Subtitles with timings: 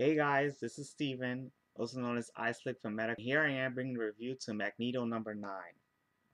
[0.00, 3.16] Hey guys, this is Steven, also known as iSlick from Meta.
[3.18, 5.50] Here I am bringing a review to Magneto number 9,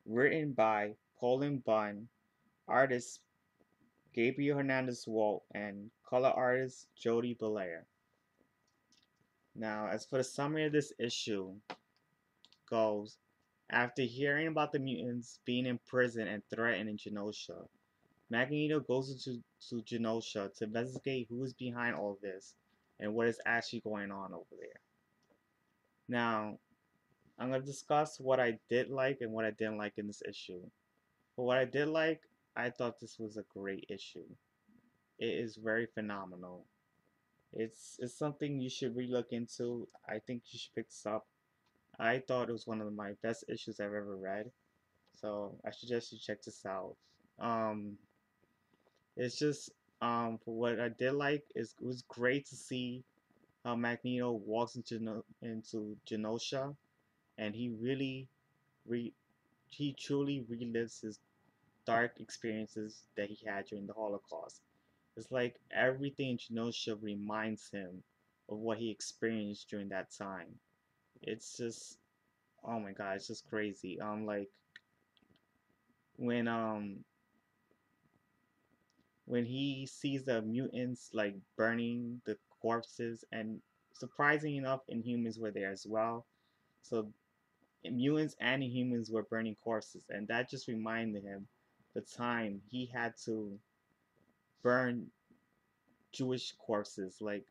[0.04, 2.06] written by Cullen Bunn,
[2.68, 3.20] artist
[4.14, 7.86] Gabriel Hernandez Walt, and color artist Jordie Bellaire.
[9.54, 11.54] Now, as for the summary of this issue
[12.68, 13.16] goes,
[13.70, 17.66] after hearing about the mutants being in prison and threatened in Genosha,
[18.28, 22.56] Magneto goes into to Genosha to investigate who is behind all this
[23.04, 24.80] and what is actually going on over there.
[26.08, 26.58] Now,
[27.38, 30.22] I'm going to discuss what I did like and what I didn't like in this
[30.28, 30.60] issue.
[31.36, 32.22] But what I did like,
[32.56, 34.24] I thought this was a great issue.
[35.18, 36.64] It is very phenomenal.
[37.52, 39.86] It's, it's something you should really look into.
[40.08, 41.26] I think you should pick this up.
[41.98, 44.50] I thought it was one of my best issues I've ever read.
[45.20, 46.96] So I suggest you check this out.
[47.38, 47.98] Um,
[49.16, 49.70] it's just
[50.04, 53.02] um, for what I did like is it was great to see
[53.64, 56.76] how Magneto walks into into Genosha,
[57.38, 58.28] and he really,
[58.86, 59.14] re,
[59.70, 61.18] he truly relives his
[61.86, 64.60] dark experiences that he had during the Holocaust.
[65.16, 68.02] It's like everything in Genosha reminds him
[68.50, 70.48] of what he experienced during that time.
[71.22, 71.98] It's just,
[72.62, 73.98] oh my god, it's just crazy.
[74.00, 74.50] Um, like
[76.16, 77.04] when um
[79.26, 83.60] when he sees the mutants like burning the corpses and
[83.92, 86.26] surprising enough inhumans were there as well.
[86.82, 87.12] So
[87.84, 91.46] mutants and inhumans were burning corpses and that just reminded him
[91.94, 93.58] the time he had to
[94.62, 95.06] burn
[96.12, 97.44] Jewish corpses like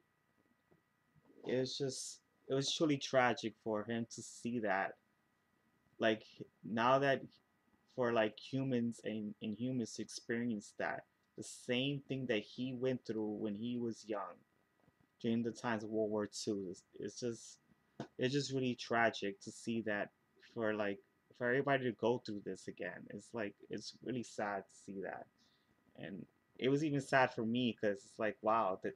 [1.47, 4.93] it was just it was truly tragic for him to see that.
[5.99, 6.23] Like
[6.63, 7.21] now that
[7.95, 11.03] for like humans and inhumans to experience that
[11.37, 14.37] the same thing that he went through when he was young
[15.21, 16.67] during the times of World War II.
[16.69, 17.59] It's, it's just
[18.17, 20.09] it's just really tragic to see that
[20.53, 20.99] for like
[21.37, 23.07] for everybody to go through this again.
[23.09, 25.25] It's like it's really sad to see that,
[25.97, 26.25] and
[26.59, 28.93] it was even sad for me because it's like wow that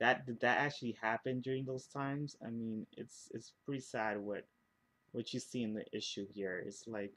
[0.00, 2.36] that did that actually happen during those times.
[2.44, 4.44] I mean it's it's pretty sad what
[5.12, 6.62] what you see in the issue here.
[6.66, 7.12] It's like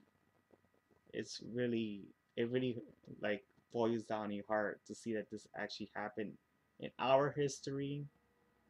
[1.13, 2.03] it's really
[2.37, 2.77] it really
[3.21, 3.43] like
[3.73, 6.33] boils down your heart to see that this actually happened
[6.79, 8.05] in our history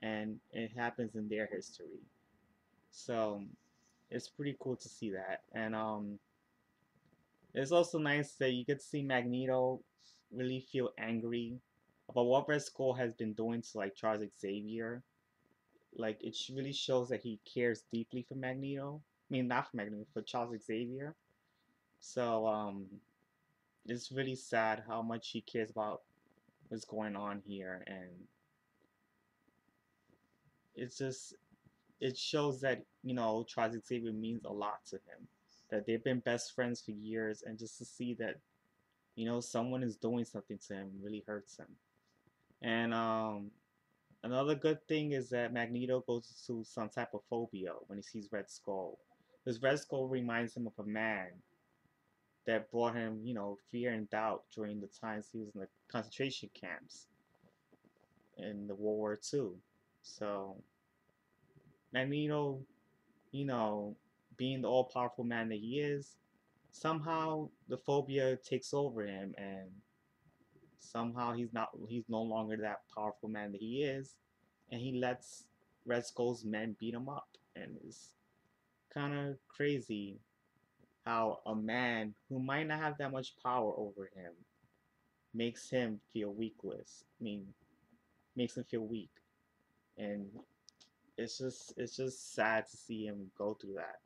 [0.01, 1.99] and it happens in their history.
[2.91, 3.43] So
[4.09, 5.41] it's pretty cool to see that.
[5.53, 6.19] And um
[7.53, 9.81] it's also nice that you get to see Magneto
[10.31, 11.57] really feel angry
[12.09, 15.03] about what Red Skull has been doing to like Charles Xavier.
[15.95, 19.01] Like it really shows that he cares deeply for Magneto.
[19.29, 21.15] I mean not for Magneto, for Charles Xavier.
[21.99, 22.85] So um
[23.91, 26.01] it's really sad how much he cares about
[26.69, 28.09] what's going on here and
[30.75, 31.35] it's just
[31.99, 35.27] it shows that you know Charles Xavier means a lot to him
[35.69, 38.35] that they've been best friends for years and just to see that
[39.15, 41.67] you know someone is doing something to him really hurts him.
[42.61, 43.51] And um
[44.23, 48.29] another good thing is that Magneto goes to some type of phobia when he sees
[48.31, 48.97] Red Skull.
[49.43, 51.27] Because Red Skull reminds him of a man
[52.49, 55.67] that brought him, you know, fear and doubt during the times he was in the
[55.87, 57.05] concentration camps
[58.39, 59.49] in the World War II.
[60.01, 60.55] So,
[61.93, 62.61] Magneto,
[63.31, 63.95] you know,
[64.35, 66.17] being the all-powerful man that he is,
[66.71, 69.69] somehow the phobia takes over him and
[70.79, 74.15] somehow he's not he's no longer that powerful man that he is
[74.71, 75.43] and he lets
[75.85, 78.09] Red Skull's men beat him up and it's
[78.91, 80.19] kind of crazy
[81.09, 84.31] how a man who might not have that much power over him
[85.33, 87.03] makes him feel weakless.
[87.19, 87.47] I mean,
[88.35, 89.09] makes him feel weak,
[89.97, 90.27] and
[91.17, 93.99] it's just it's just sad to see him go through that.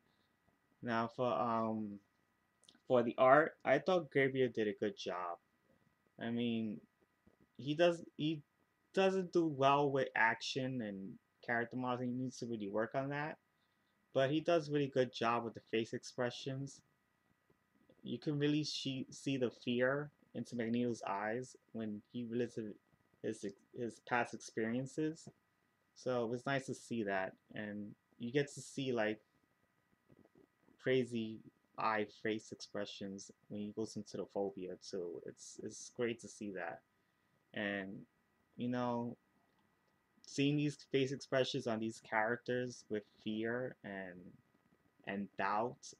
[0.82, 1.98] Now for um
[2.88, 5.36] for the art, I thought Gabriel did a good job.
[6.18, 6.80] I mean,
[7.58, 8.40] he does he
[8.94, 12.12] doesn't do well with action and character modeling.
[12.12, 13.36] He needs to really work on that.
[14.14, 16.80] But he does really good job with the face expressions.
[18.04, 22.58] You can really see, see the fear into Magneto's eyes when he relates
[23.22, 23.46] his
[23.76, 25.28] his past experiences.
[25.94, 29.20] So it was nice to see that, and you get to see like
[30.82, 31.40] crazy
[31.78, 35.22] eye face expressions when he goes into the phobia too.
[35.26, 36.80] It's it's great to see that,
[37.54, 38.00] and
[38.56, 39.16] you know
[40.26, 44.18] seeing these face expressions on these characters with fear and
[45.06, 45.92] and doubt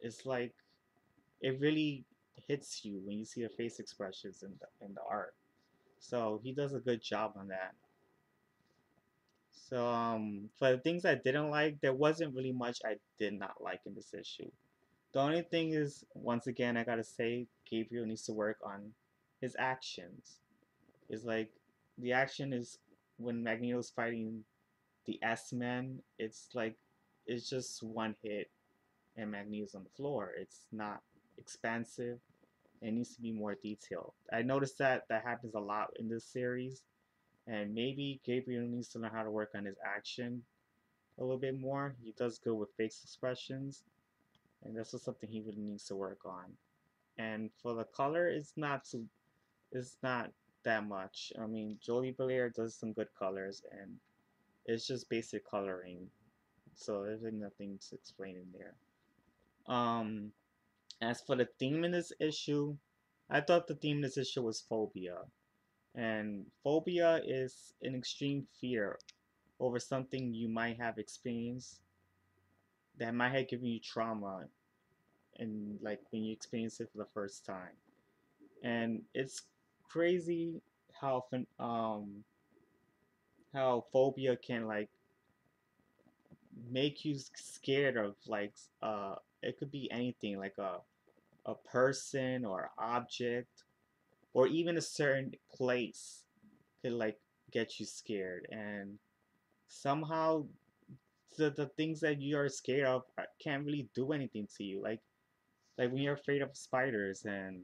[0.00, 0.52] it's like
[1.44, 2.06] it really
[2.48, 5.34] hits you when you see the face expressions in the in the art
[5.98, 7.74] so he does a good job on that
[9.52, 13.62] So um, for the things I didn't like, there wasn't really much I did not
[13.62, 14.50] like in this issue.
[15.12, 18.94] The only thing is, once again, I gotta say, Gabriel needs to work on
[19.40, 20.40] his actions.
[21.08, 21.50] It's like
[21.98, 22.78] the action is
[23.18, 24.44] when Magneto's fighting
[25.06, 26.02] the S-Men.
[26.18, 26.76] It's like
[27.26, 28.50] it's just one hit
[29.16, 30.32] and Magneto's on the floor.
[30.38, 31.02] It's not
[31.38, 32.18] expansive.
[32.82, 34.12] It needs to be more detailed.
[34.32, 36.82] I noticed that that happens a lot in this series
[37.46, 40.42] and maybe Gabriel needs to learn how to work on his action
[41.18, 41.94] a little bit more.
[42.02, 43.84] He does good with face expressions,
[44.64, 46.44] and this is something he really needs to work on.
[47.18, 49.04] And for the color, it's not too,
[49.72, 50.30] it's not
[50.64, 51.32] that much.
[51.40, 53.96] I mean, Jordie Bellaire does some good colors, and
[54.66, 56.08] it's just basic coloring,
[56.74, 58.74] so there's nothing to explain in there.
[59.66, 60.32] Um,
[61.00, 62.76] as for the theme in this issue,
[63.30, 65.18] I thought the theme in this issue was phobia.
[65.94, 68.98] And phobia is an extreme fear
[69.60, 71.80] over something you might have experienced
[72.98, 74.44] that might have given you trauma
[75.38, 77.76] and like when you experience it for the first time.
[78.62, 79.42] And it's
[79.88, 80.62] crazy
[81.00, 81.24] how
[81.58, 82.24] um
[83.52, 84.90] how phobia can like
[86.70, 88.52] make you scared of like
[88.82, 90.78] uh it could be anything like a
[91.46, 93.64] a person or object
[94.32, 96.24] or even a certain place
[96.82, 97.18] could like
[97.50, 98.98] get you scared and
[99.68, 100.44] somehow
[101.36, 104.80] the, the things that you are scared of uh, can't really do anything to you
[104.82, 105.00] like
[105.78, 107.60] like when you're afraid of spiders and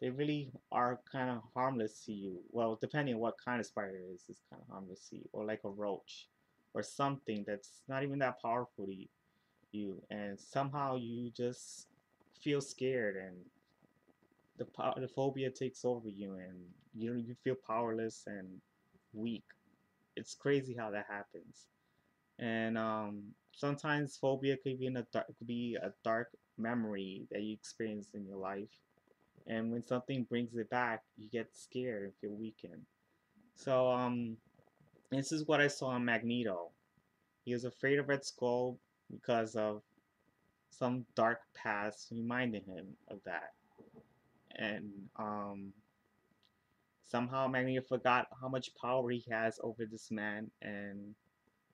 [0.00, 2.40] they really are kind of harmless to you.
[2.50, 5.28] Well depending on what kind of spider it is it's kind of harmless to you
[5.32, 6.26] or like a roach
[6.74, 8.94] or something that's not even that powerful to
[9.72, 11.88] you, and somehow you just
[12.42, 13.36] feel scared and
[14.58, 14.66] the
[15.00, 16.58] the phobia takes over you and
[16.94, 18.48] you you feel powerless and
[19.12, 19.44] weak.
[20.16, 21.66] It's crazy how that happens.
[22.38, 26.28] And um, sometimes phobia could be in a dark, could be a dark
[26.58, 28.70] memory that you experienced in your life.
[29.46, 32.82] And when something brings it back, you get scared and feel weakened.
[33.56, 34.36] So um,
[35.10, 36.70] this is what I saw in Magneto.
[37.44, 38.78] He was afraid of Red Skull
[39.10, 39.82] because of
[40.70, 43.52] some dark past reminding him of that
[44.56, 45.72] and um,
[47.08, 51.14] somehow Magneto forgot how much power he has over this man, and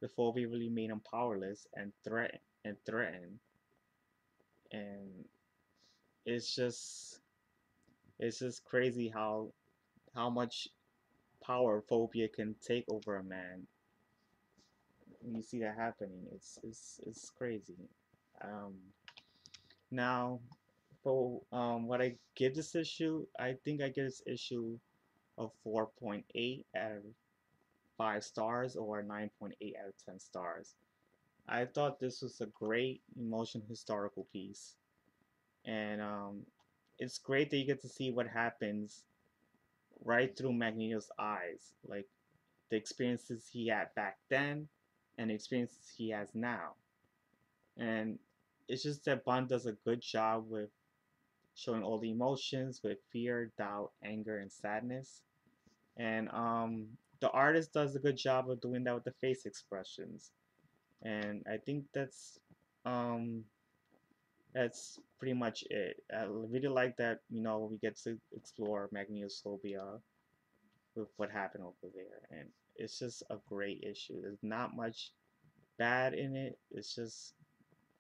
[0.00, 3.38] the phobia really made him powerless and threaten and threatened.
[4.73, 5.25] And
[6.25, 7.21] it's just
[8.19, 9.53] it's just crazy how
[10.15, 10.69] how much
[11.46, 13.66] power phobia can take over a man.
[15.25, 17.88] You see that happening, it's it's it's crazy.
[18.43, 18.75] Um,
[19.90, 20.40] now
[21.02, 24.78] for um, what I give this issue, I think I give this issue
[25.38, 27.02] a 4.8 out of
[27.96, 29.50] 5 stars or 9.8
[29.81, 30.75] out of 10 stars.
[31.49, 34.75] I thought this was a great emotional historical piece.
[35.64, 36.40] And um,
[36.99, 39.04] it's great that you get to see what happens
[40.06, 41.75] right through Magneto's eyes.
[41.87, 42.06] Like
[42.70, 44.69] the experiences he had back then
[45.19, 46.75] and the experiences he has now.
[47.76, 48.19] And
[48.69, 50.70] it's just that Bunn does a good job with
[51.55, 55.23] showing all the emotions with fear, doubt, anger, and sadness.
[55.97, 56.87] And um,
[57.20, 60.30] the artist does a good job of doing that with the face expressions.
[61.02, 62.38] And I think that's
[62.85, 63.45] um,
[64.56, 66.02] that's pretty much it.
[66.10, 69.84] I really like that, you know, we get to explore Magneto's phobia
[70.94, 72.38] with what happened over there.
[72.38, 74.22] And it's just a great issue.
[74.22, 75.12] There's not much
[75.78, 76.58] bad in it.
[76.70, 77.34] It's just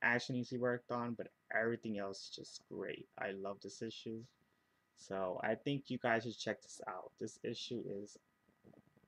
[0.02, 3.06] action to worked on, but everything else is just great.
[3.18, 4.20] I love this issue.
[4.96, 7.12] So I think you guys should check this out.
[7.20, 8.16] This issue is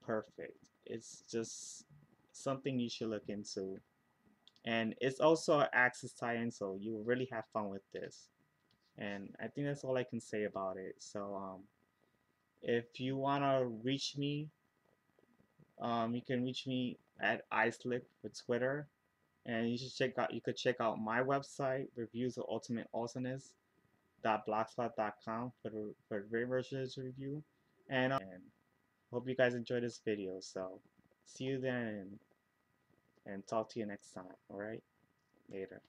[0.04, 0.58] perfect.
[0.84, 1.86] It's just
[2.32, 3.78] something you should look into.
[4.64, 8.28] And it's also an Axis tie-in, so you will really have fun with this.
[8.98, 10.96] And I think that's all I can say about it.
[10.98, 11.60] So um,
[12.62, 14.48] if you want to reach me,
[15.80, 18.88] um, you can reach me at iSlick for Twitter
[19.48, 23.52] and you should check out you could check out my website reviews of ultimate awesomeness
[24.24, 27.42] blogspot.com for the for the version review
[27.88, 28.42] and, um, and
[29.10, 30.78] hope you guys enjoyed this video so
[31.24, 32.06] see you then
[33.28, 34.24] and talk to you next time.
[34.50, 34.82] All right?
[35.50, 35.82] Later